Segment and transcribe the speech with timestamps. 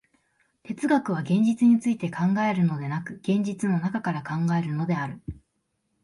[0.63, 2.19] 哲学は現実について考
[2.49, 5.21] えるのでなく、現実の中から考えるのである。